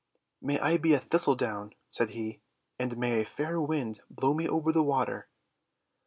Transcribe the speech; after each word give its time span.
"May 0.41 0.59
I 0.59 0.77
be 0.77 0.95
a 0.95 0.99
Thistledown," 0.99 1.75
said 1.91 2.09
he, 2.09 2.41
"and 2.79 2.97
may 2.97 3.21
a 3.21 3.23
fair 3.23 3.61
Wind 3.61 4.01
blow 4.09 4.33
me 4.33 4.49
over 4.49 4.71
the 4.73 4.81
water!' 4.81 5.29